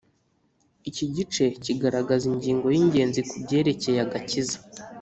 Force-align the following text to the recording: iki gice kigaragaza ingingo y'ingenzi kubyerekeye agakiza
iki 0.89 1.05
gice 1.15 1.45
kigaragaza 1.63 2.25
ingingo 2.31 2.67
y'ingenzi 2.75 3.19
kubyerekeye 3.29 3.97
agakiza 4.05 4.57